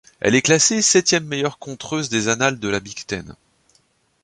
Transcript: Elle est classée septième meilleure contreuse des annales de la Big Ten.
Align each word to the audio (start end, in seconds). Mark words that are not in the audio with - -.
Elle 0.19 0.33
est 0.33 0.41
classée 0.41 0.81
septième 0.81 1.25
meilleure 1.27 1.59
contreuse 1.59 2.09
des 2.09 2.27
annales 2.27 2.57
de 2.57 2.67
la 2.67 2.79
Big 2.79 3.05
Ten. 3.05 3.35